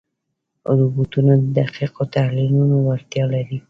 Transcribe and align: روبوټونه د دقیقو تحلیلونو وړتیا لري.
روبوټونه 0.79 1.33
د 1.39 1.43
دقیقو 1.59 2.03
تحلیلونو 2.15 2.75
وړتیا 2.85 3.23
لري. 3.33 3.57